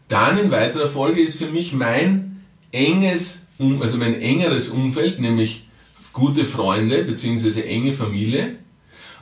Dann 0.09 0.37
in 0.37 0.51
weiterer 0.51 0.89
Folge 0.89 1.21
ist 1.21 1.37
für 1.37 1.47
mich 1.47 1.71
mein 1.71 2.43
enges, 2.73 3.47
also 3.79 3.97
mein 3.97 4.19
engeres 4.19 4.69
Umfeld, 4.69 5.21
nämlich 5.21 5.67
gute 6.13 6.45
Freunde 6.45 7.03
bzw. 7.03 7.61
enge 7.61 7.93
Familie. 7.93 8.55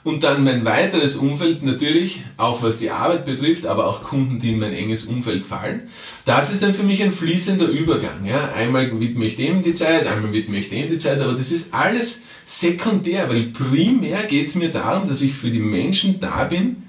Und 0.03 0.24
dann 0.24 0.46
mein 0.46 0.63
weiteres 0.63 1.17
Umfeld 1.17 1.62
natürlich, 1.62 2.22
auch 2.38 2.63
was 2.63 2.77
die 2.77 2.89
Arbeit 2.89 3.25
betrifft, 3.25 3.65
aber 3.65 3.86
auch 3.86 4.01
Kunden, 4.01 4.39
die 4.39 4.51
in 4.51 4.60
mein 4.60 4.74
enges 4.74 5.05
Umfeld 5.05 5.43
fallen. 5.43 5.89
Das 6.24 6.51
ist 6.53 6.63
dann 6.63 6.74
für 6.74 6.84
mich 6.84 7.03
ein 7.03 7.12
fließender 7.12 7.67
Übergang. 7.67 8.25
Ja? 8.25 8.53
Einmal 8.53 8.98
widme 9.00 9.25
ich 9.25 9.36
dem 9.36 9.62
die 9.62 9.74
Zeit, 9.74 10.08
einmal 10.08 10.31
widme 10.31 10.58
ich 10.58 10.69
dem 10.69 10.89
die 10.89 10.98
Zeit, 10.98 11.19
aber 11.19 11.34
das 11.34 11.51
ist 11.51 11.74
alles 11.74 12.24
sekundär, 12.46 13.29
weil 13.29 13.43
primär 13.43 14.24
geht 14.24 14.48
es 14.48 14.55
mir 14.55 14.69
darum, 14.69 15.08
dass 15.08 15.22
ich 15.22 15.34
für 15.34 15.51
die 15.51 15.60
Menschen 15.60 16.19
da 16.19 16.46
bin, 16.46 16.84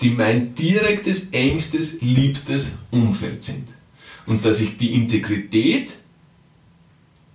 die 0.00 0.10
mein 0.10 0.54
direktes, 0.54 1.28
engstes, 1.32 2.00
liebstes 2.00 2.78
Umfeld 2.90 3.44
sind. 3.44 3.68
Und 4.26 4.44
dass 4.44 4.60
ich 4.60 4.78
die 4.78 4.94
Integrität, 4.94 5.90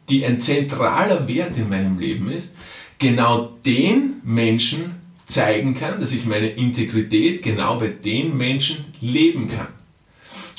die 0.10 0.26
ein 0.26 0.40
zentraler 0.40 1.28
Wert 1.28 1.58
in 1.58 1.70
meinem 1.70 2.00
Leben 2.00 2.30
ist, 2.30 2.56
genau 3.00 3.54
den 3.66 4.22
Menschen 4.24 4.96
zeigen 5.26 5.74
kann, 5.74 6.00
dass 6.00 6.12
ich 6.12 6.26
meine 6.26 6.48
Integrität 6.48 7.42
genau 7.42 7.78
bei 7.78 7.88
den 7.88 8.38
Menschen 8.38 8.86
leben 9.02 9.48
kann. 9.48 9.68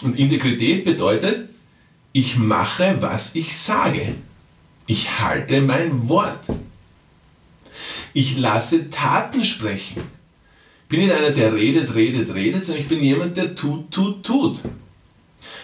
Und 0.03 0.19
Integrität 0.19 0.85
bedeutet, 0.85 1.49
ich 2.13 2.37
mache, 2.37 2.97
was 3.01 3.35
ich 3.35 3.57
sage. 3.57 4.15
Ich 4.87 5.19
halte 5.21 5.61
mein 5.61 6.09
Wort. 6.09 6.41
Ich 8.13 8.37
lasse 8.39 8.91
Taten 8.91 9.45
sprechen. 9.45 10.03
Ich 10.83 10.89
bin 10.89 11.01
nicht 11.01 11.13
einer, 11.13 11.31
der 11.31 11.55
redet, 11.55 11.95
redet, 11.95 12.35
redet, 12.35 12.65
sondern 12.65 12.83
ich 12.83 12.89
bin 12.89 13.03
jemand, 13.03 13.37
der 13.37 13.55
tut, 13.55 13.91
tut, 13.91 14.25
tut. 14.25 14.61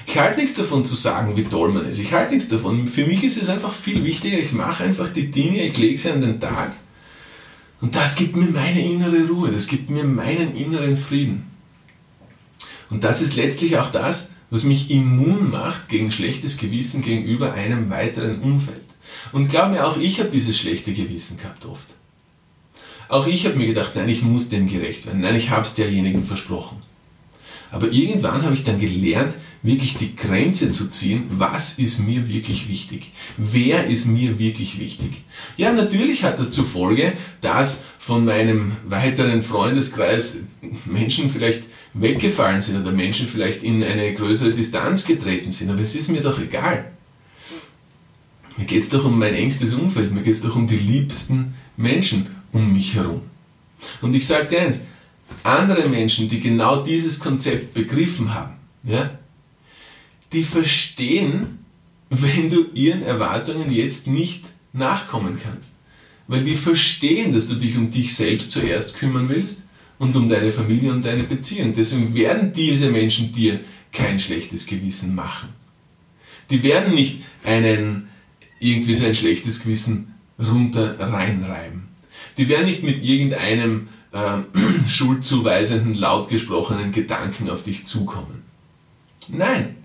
Ich 0.07 0.19
halte 0.19 0.41
nichts 0.41 0.57
davon 0.57 0.85
zu 0.85 0.95
sagen, 0.95 1.37
wie 1.37 1.45
toll 1.45 1.73
man 1.73 1.87
ist. 1.87 1.99
Ich 1.99 2.13
halte 2.13 2.35
nichts 2.35 2.49
davon. 2.49 2.87
Für 2.87 3.07
mich 3.07 3.23
ist 3.23 3.41
es 3.41 3.49
einfach 3.49 3.73
viel 3.73 4.05
wichtiger, 4.05 4.39
ich 4.39 4.53
mache 4.53 4.85
einfach 4.85 5.09
die 5.13 5.31
Dinge, 5.31 5.63
ich 5.63 5.77
lege 5.79 5.99
sie 5.99 6.11
an 6.11 6.21
den 6.21 6.41
Tag. 6.41 6.73
Und 7.81 7.95
das 7.95 8.17
gibt 8.17 8.37
mir 8.37 8.47
meine 8.47 8.81
innere 8.81 9.27
Ruhe, 9.29 9.51
das 9.51 9.67
gibt 9.67 9.91
mir 9.91 10.05
meinen 10.05 10.57
inneren 10.57 10.97
Frieden. 10.97 11.51
Und 12.91 13.05
das 13.05 13.23
ist 13.23 13.37
letztlich 13.37 13.79
auch 13.79 13.91
das, 13.91 14.35
was 14.51 14.65
mich 14.65 14.91
immun 14.91 15.51
macht 15.51 15.89
gegen 15.89 16.13
schlechtes 16.13 16.59
Gewissen 16.59 17.03
gegenüber 17.03 17.55
einem 17.55 17.91
weiteren 17.91 18.41
Umfeld. 18.41 18.85
Und 19.33 19.49
glaub 19.49 19.71
mir, 19.71 19.87
auch 19.87 19.97
ich 19.97 20.21
habe 20.21 20.29
dieses 20.29 20.59
schlechte 20.59 20.93
Gewissen 20.93 21.39
gehabt 21.39 21.65
oft. 21.65 21.87
Auch 23.09 23.27
ich 23.27 23.47
habe 23.47 23.57
mir 23.57 23.67
gedacht, 23.67 23.93
nein, 23.95 24.09
ich 24.09 24.23
muss 24.23 24.49
dem 24.49 24.69
gerecht 24.69 25.07
werden. 25.07 25.23
Nein, 25.23 25.37
ich 25.37 25.51
habe 25.51 25.63
es 25.63 25.75
derjenigen 25.75 26.23
versprochen. 26.23 26.79
Aber 27.71 27.91
irgendwann 27.91 28.43
habe 28.43 28.55
ich 28.55 28.65
dann 28.65 28.79
gelernt, 28.79 29.35
wirklich 29.63 29.97
die 29.97 30.17
Grenze 30.17 30.71
zu 30.71 30.91
ziehen, 30.91 31.27
was 31.31 31.79
ist 31.79 32.01
mir 32.01 32.29
wirklich 32.29 32.69
wichtig? 32.69 33.13
Wer 33.37 33.87
ist 33.87 34.07
mir 34.07 34.39
wirklich 34.39 34.81
wichtig? 34.81 35.23
Ja, 35.57 35.73
natürlich 35.73 36.25
hat 36.25 36.39
das 36.39 36.51
zur 36.51 36.65
Folge, 36.65 37.13
dass 37.41 37.85
von 37.99 38.25
meinem 38.25 38.73
weiteren 38.85 39.43
Freundeskreis 39.43 40.39
Menschen 40.87 41.31
vielleicht 41.31 41.63
weggefallen 41.95 42.61
sind 42.61 42.81
oder 42.81 42.91
Menschen 42.91 43.29
vielleicht 43.29 43.63
in 43.63 43.85
eine 43.85 44.13
größere 44.15 44.53
Distanz 44.53 45.07
getreten 45.07 45.53
sind. 45.53 45.71
Aber 45.71 45.81
es 45.81 45.95
ist 45.95 46.11
mir 46.11 46.23
doch 46.23 46.41
egal. 46.41 46.91
Mir 48.57 48.65
geht 48.65 48.83
es 48.83 48.89
doch 48.89 49.05
um 49.05 49.19
mein 49.19 49.35
engstes 49.35 49.75
Umfeld, 49.75 50.13
mir 50.13 50.23
geht 50.23 50.35
es 50.35 50.43
doch 50.43 50.57
um 50.57 50.67
die 50.67 50.77
liebsten 50.77 51.55
Menschen 51.77 52.27
um 52.53 52.73
mich 52.73 52.95
herum. 52.95 53.23
Und 54.01 54.15
ich 54.15 54.27
sage 54.27 54.47
dir 54.47 54.61
eins, 54.63 54.83
andere 55.43 55.89
Menschen, 55.89 56.29
die 56.29 56.41
genau 56.41 56.83
dieses 56.83 57.19
Konzept 57.19 57.75
begriffen 57.75 58.35
haben, 58.35 58.55
ja, 58.85 59.11
die 60.33 60.43
verstehen, 60.43 61.59
wenn 62.11 62.49
du 62.49 62.67
ihren 62.75 63.03
Erwartungen 63.03 63.71
jetzt 63.71 64.07
nicht 64.07 64.45
nachkommen 64.73 65.39
kannst. 65.43 65.71
Weil 66.27 66.45
die 66.45 66.55
verstehen, 66.55 67.33
dass 67.33 67.49
du 67.49 67.55
dich 67.55 67.77
um 67.77 67.91
dich 67.91 68.15
selbst 68.15 68.51
zuerst 68.51 68.97
kümmern 68.97 69.29
willst 69.29 69.65
und 69.99 70.15
um 70.17 70.29
deine 70.29 70.51
Familie 70.51 70.93
und 70.93 71.05
deine 71.05 71.25
Beziehung. 71.25 71.75
Deswegen 71.75 72.15
werden 72.15 72.53
diese 72.53 72.91
Menschen 72.91 73.33
dir 73.33 73.61
kein 73.93 74.19
schlechtes 74.19 74.67
Gewissen 74.67 75.15
machen. 75.15 75.51
Die 76.51 76.63
werden 76.63 76.95
nicht 76.95 77.21
einen 77.45 78.09
irgendwie 78.61 78.95
so 78.95 79.07
ein 79.07 79.15
schlechtes 79.15 79.63
Gewissen 79.63 80.15
runter 80.39 80.99
reinreiben. 80.99 81.89
Die 82.37 82.49
werden 82.49 82.67
nicht 82.67 82.83
mit 82.83 83.03
irgendeinem 83.03 83.89
äh, 84.13 84.39
schuldzuweisenden, 84.89 85.95
laut 85.95 86.29
gesprochenen 86.29 86.93
Gedanken 86.93 87.51
auf 87.51 87.65
dich 87.65 87.85
zukommen. 87.85 88.43
Nein, 89.29 89.77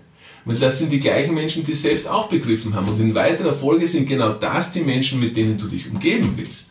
weil 0.44 0.56
das 0.56 0.78
sind 0.78 0.90
die 0.90 0.98
gleichen 0.98 1.34
Menschen, 1.34 1.64
die 1.64 1.72
es 1.72 1.82
selbst 1.82 2.08
auch 2.08 2.28
begriffen 2.28 2.74
haben. 2.74 2.88
Und 2.88 3.00
in 3.00 3.14
weiterer 3.14 3.52
Folge 3.52 3.86
sind 3.86 4.08
genau 4.08 4.32
das 4.32 4.72
die 4.72 4.80
Menschen, 4.80 5.20
mit 5.20 5.36
denen 5.36 5.58
du 5.58 5.66
dich 5.66 5.88
umgeben 5.88 6.32
willst. 6.36 6.70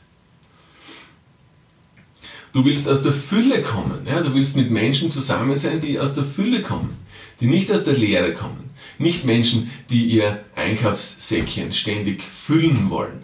Du 2.54 2.66
willst 2.66 2.88
aus 2.90 3.04
der 3.04 3.12
Fülle 3.12 3.62
kommen. 3.62 4.00
Ja? 4.08 4.22
Du 4.22 4.34
willst 4.34 4.56
mit 4.56 4.72
Menschen 4.72 5.12
zusammen 5.12 5.58
sein, 5.58 5.80
die 5.80 6.00
aus 6.00 6.16
der 6.16 6.24
Fülle 6.24 6.62
kommen, 6.64 6.98
die 7.40 7.48
nicht 7.48 7.72
aus 7.72 7.84
der 7.84 7.94
Leere 7.94 8.34
kommen. 8.34 8.72
Nicht 8.98 9.26
Menschen, 9.26 9.70
die 9.90 10.06
ihr 10.06 10.44
Einkaufssäckchen 10.56 11.72
ständig 11.72 12.24
füllen 12.24 12.90
wollen. 12.90 13.24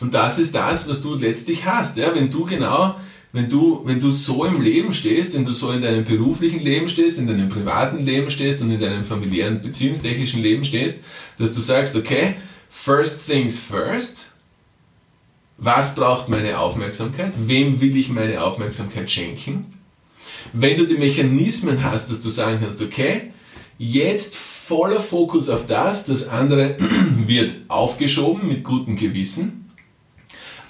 Und 0.00 0.14
das 0.14 0.38
ist 0.38 0.54
das, 0.54 0.88
was 0.88 1.02
du 1.02 1.14
letztlich 1.14 1.66
hast. 1.66 1.96
Ja? 1.96 2.14
Wenn 2.14 2.30
du 2.30 2.44
genau, 2.44 2.94
wenn 3.32 3.48
du, 3.48 3.82
wenn 3.84 4.00
du 4.00 4.10
so 4.10 4.44
im 4.44 4.62
Leben 4.62 4.92
stehst, 4.94 5.34
wenn 5.34 5.44
du 5.44 5.52
so 5.52 5.70
in 5.72 5.82
deinem 5.82 6.04
beruflichen 6.04 6.60
Leben 6.60 6.88
stehst, 6.88 7.18
in 7.18 7.26
deinem 7.26 7.48
privaten 7.48 8.04
Leben 8.04 8.30
stehst 8.30 8.62
und 8.62 8.70
in 8.70 8.80
deinem 8.80 9.04
familiären, 9.04 9.60
beziehungstechnischen 9.60 10.42
Leben 10.42 10.64
stehst, 10.64 11.00
dass 11.38 11.52
du 11.52 11.60
sagst, 11.60 11.94
okay, 11.94 12.36
first 12.70 13.26
things 13.26 13.58
first, 13.58 14.30
was 15.58 15.94
braucht 15.94 16.28
meine 16.28 16.58
Aufmerksamkeit? 16.58 17.32
Wem 17.46 17.80
will 17.80 17.96
ich 17.96 18.08
meine 18.08 18.42
Aufmerksamkeit 18.42 19.10
schenken? 19.10 19.66
Wenn 20.52 20.78
du 20.78 20.86
die 20.86 20.96
Mechanismen 20.96 21.82
hast, 21.82 22.10
dass 22.10 22.20
du 22.20 22.30
sagen 22.30 22.60
kannst, 22.62 22.80
okay, 22.80 23.32
jetzt 23.76 24.36
voller 24.36 25.00
Fokus 25.00 25.48
auf 25.48 25.66
das, 25.66 26.06
das 26.06 26.28
andere 26.28 26.76
wird 27.26 27.50
aufgeschoben 27.68 28.48
mit 28.48 28.64
gutem 28.64 28.96
Gewissen 28.96 29.57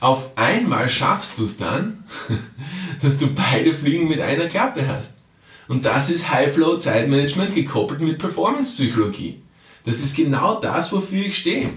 auf 0.00 0.36
einmal 0.36 0.88
schaffst 0.88 1.38
du 1.38 1.44
es 1.44 1.56
dann, 1.56 2.04
dass 3.02 3.18
du 3.18 3.28
beide 3.34 3.72
Fliegen 3.72 4.08
mit 4.08 4.20
einer 4.20 4.46
Klappe 4.46 4.86
hast. 4.86 5.18
Und 5.66 5.84
das 5.84 6.10
ist 6.10 6.30
High-Flow-Zeitmanagement 6.30 7.54
gekoppelt 7.54 8.00
mit 8.00 8.18
Performance-Psychologie. 8.18 9.42
Das 9.84 10.00
ist 10.00 10.16
genau 10.16 10.60
das, 10.60 10.92
wofür 10.92 11.26
ich 11.26 11.36
stehe. 11.36 11.70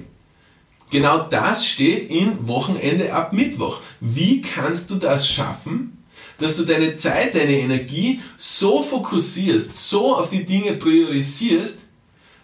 Genau 0.92 1.24
das 1.24 1.66
steht 1.66 2.10
in 2.10 2.48
Wochenende 2.48 3.14
ab 3.14 3.34
Mittwoch. 3.34 3.82
Wie 4.00 4.42
kannst 4.42 4.90
du 4.90 4.96
das 4.96 5.28
schaffen, 5.28 5.98
dass 6.38 6.58
du 6.58 6.64
deine 6.64 6.98
Zeit, 6.98 7.36
deine 7.36 7.58
Energie 7.58 8.22
so 8.38 8.82
fokussierst, 8.82 9.90
so 9.90 10.16
auf 10.16 10.30
die 10.30 10.46
Dinge 10.46 10.74
priorisierst, 10.74 11.80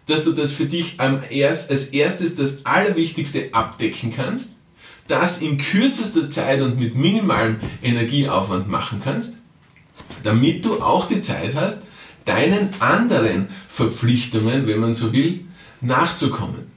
dass 0.05 0.24
du 0.24 0.31
das 0.31 0.53
für 0.53 0.65
dich 0.65 1.00
als 1.00 1.88
erstes 1.89 2.36
das 2.36 2.65
Allerwichtigste 2.65 3.50
abdecken 3.51 4.13
kannst 4.15 4.57
das 5.08 5.42
in 5.42 5.58
kürzester 5.58 6.30
Zeit 6.30 6.62
und 6.62 6.80
mit 6.80 6.96
minimalem 6.96 7.58
Energieaufwand 7.82 8.68
machen 8.68 9.02
kannst, 9.04 9.36
damit 10.24 10.66
du 10.66 10.82
auch 10.82 11.08
die 11.08 11.22
Zeit 11.22 11.56
hast, 11.56 11.84
deinen 12.26 12.70
anderen 12.80 13.48
Verpflichtungen, 13.68 14.68
wenn 14.68 14.80
man 14.80 14.94
so 14.94 15.14
will, 15.14 15.42
nachzukommen. 15.82 16.68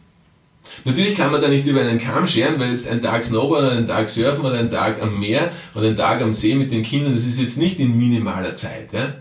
Natürlich 0.84 1.14
kann 1.16 1.32
man 1.32 1.42
da 1.42 1.48
nicht 1.48 1.66
über 1.66 1.80
einen 1.80 1.98
Kamm 1.98 2.26
scheren, 2.26 2.58
weil 2.58 2.70
jetzt 2.70 2.88
ein 2.88 3.02
Tag 3.02 3.24
Snowboard 3.24 3.64
oder 3.64 3.72
ein 3.72 3.86
Tag 3.86 4.08
Surfen 4.08 4.44
oder 4.44 4.58
ein 4.58 4.70
Tag 4.70 5.02
am 5.02 5.18
Meer 5.18 5.50
oder 5.74 5.88
ein 5.88 5.96
Tag 5.96 6.22
am 6.22 6.32
See 6.32 6.54
mit 6.54 6.70
den 6.70 6.82
Kindern, 6.82 7.12
das 7.12 7.26
ist 7.26 7.40
jetzt 7.40 7.58
nicht 7.58 7.80
in 7.80 7.98
minimaler 7.98 8.54
Zeit. 8.54 8.92
Ja? 8.92 9.14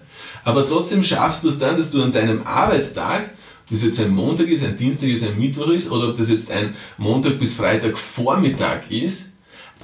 Aber 0.43 0.65
trotzdem 0.65 1.03
schaffst 1.03 1.43
du 1.43 1.49
es 1.49 1.59
dann, 1.59 1.75
dass 1.77 1.89
du 1.89 2.01
an 2.01 2.11
deinem 2.11 2.43
Arbeitstag 2.43 3.31
das 3.69 3.83
jetzt 3.83 3.99
ein 3.99 4.09
Montag 4.09 4.47
ist, 4.47 4.63
ein 4.63 4.77
Dienstag 4.77 5.09
ist, 5.09 5.23
ein 5.23 5.37
Mittwoch 5.37 5.69
ist 5.69 5.91
oder 5.91 6.09
ob 6.09 6.17
das 6.17 6.29
jetzt 6.29 6.51
ein 6.51 6.75
Montag 6.97 7.37
bis 7.37 7.53
Freitag 7.53 7.97
Vormittag 7.97 8.89
ist, 8.89 9.33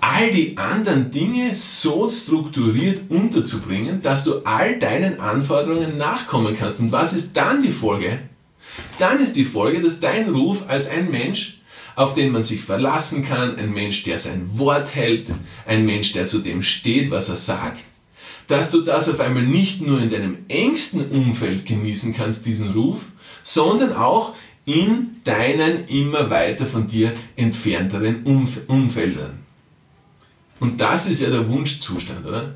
all 0.01 0.31
die 0.31 0.57
anderen 0.57 1.11
Dinge 1.11 1.53
so 1.53 2.09
strukturiert 2.09 3.09
unterzubringen, 3.09 4.01
dass 4.01 4.23
du 4.23 4.39
all 4.43 4.79
deinen 4.79 5.19
Anforderungen 5.19 5.97
nachkommen 5.97 6.55
kannst. 6.57 6.79
Und 6.79 6.91
was 6.91 7.13
ist 7.13 7.35
dann 7.37 7.61
die 7.61 7.71
Folge? 7.71 8.19
Dann 8.99 9.19
ist 9.19 9.35
die 9.35 9.45
Folge, 9.45 9.81
dass 9.81 9.99
dein 9.99 10.29
Ruf 10.29 10.63
als 10.67 10.89
ein 10.89 11.09
Mensch, 11.11 11.61
auf 11.95 12.13
den 12.13 12.31
man 12.31 12.43
sich 12.43 12.61
verlassen 12.61 13.23
kann, 13.23 13.55
ein 13.55 13.71
Mensch, 13.71 14.03
der 14.03 14.19
sein 14.19 14.49
Wort 14.57 14.93
hält, 14.93 15.31
ein 15.65 15.85
Mensch, 15.85 16.11
der 16.11 16.27
zu 16.27 16.39
dem 16.39 16.61
steht, 16.61 17.09
was 17.09 17.29
er 17.29 17.37
sagt, 17.37 17.81
dass 18.47 18.71
du 18.71 18.81
das 18.81 19.09
auf 19.09 19.19
einmal 19.19 19.43
nicht 19.43 19.81
nur 19.81 19.99
in 19.99 20.09
deinem 20.09 20.37
engsten 20.49 21.09
Umfeld 21.09 21.65
genießen 21.65 22.13
kannst, 22.13 22.45
diesen 22.45 22.71
Ruf, 22.71 22.99
sondern 23.45 23.93
auch 23.93 24.33
in 24.65 25.17
deinen 25.23 25.87
immer 25.87 26.31
weiter 26.31 26.65
von 26.65 26.87
dir 26.87 27.13
entfernteren 27.35 28.23
Umf 28.23 28.61
Umfeldern. 28.67 29.37
Und 30.59 30.81
das 30.81 31.05
ist 31.05 31.21
ja 31.21 31.29
der 31.29 31.47
Wunschzustand, 31.47 32.25
oder? 32.25 32.55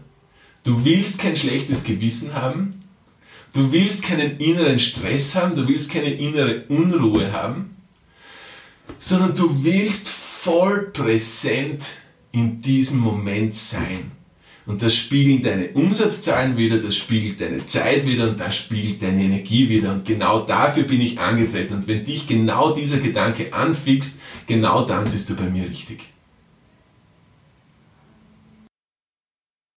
Du 0.64 0.84
willst 0.84 1.20
kein 1.20 1.36
schlechtes 1.36 1.84
Gewissen 1.84 2.34
haben, 2.34 2.74
du 3.54 3.72
willst 3.72 4.04
keinen 4.04 4.38
inneren 4.38 4.80
Stress 4.80 5.36
haben, 5.36 5.56
du 5.56 5.68
willst 5.68 5.92
keine 5.92 6.10
innere 6.10 6.64
Unruhe 6.70 7.32
haben, 7.32 7.78
sondern 8.98 9.36
du 9.36 9.64
willst 9.64 10.10
voll 10.10 10.90
präsent 10.92 11.84
in 12.32 12.62
diesem 12.62 13.00
Moment 13.00 13.56
sein. 13.56 14.12
Und 14.70 14.84
das 14.84 14.94
spiegelt 14.94 15.48
deine 15.48 15.70
Umsatzzahlen 15.70 16.56
wieder, 16.56 16.78
das 16.78 16.96
spiegelt 16.96 17.42
deine 17.42 17.66
Zeit 17.66 18.06
wieder 18.06 18.30
und 18.30 18.40
das 18.40 18.56
spiegelt 18.56 19.02
deine 19.02 19.24
Energie 19.24 19.68
wieder. 19.68 19.92
Und 19.92 20.06
genau 20.06 20.42
dafür 20.42 20.84
bin 20.84 21.02
ich 21.02 21.20
angetreten. 21.20 21.74
Und 21.74 21.88
wenn 21.88 22.06
dich 22.06 22.28
genau 22.28 22.76
dieser 22.76 23.00
Gedanke 23.00 23.52
anfixt, 23.52 24.22
genau 24.46 24.86
dann 24.86 25.10
bist 25.10 25.28
du 25.28 25.36
bei 25.36 25.50
mir 25.50 25.64
richtig. 25.64 26.02